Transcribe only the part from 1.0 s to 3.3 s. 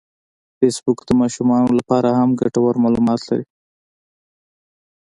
د ماشومانو لپاره هم ګټور معلومات